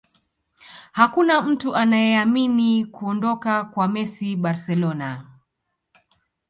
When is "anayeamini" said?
1.75-2.85